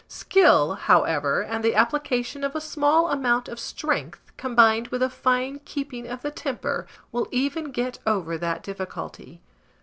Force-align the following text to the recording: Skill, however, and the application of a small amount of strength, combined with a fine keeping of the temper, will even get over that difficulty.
Skill, 0.07 0.73
however, 0.73 1.43
and 1.43 1.63
the 1.63 1.75
application 1.75 2.43
of 2.43 2.55
a 2.55 2.59
small 2.59 3.09
amount 3.09 3.47
of 3.47 3.59
strength, 3.59 4.31
combined 4.35 4.87
with 4.87 5.03
a 5.03 5.11
fine 5.11 5.59
keeping 5.63 6.07
of 6.07 6.23
the 6.23 6.31
temper, 6.31 6.87
will 7.11 7.27
even 7.29 7.69
get 7.69 7.99
over 8.07 8.35
that 8.35 8.63
difficulty. 8.63 9.41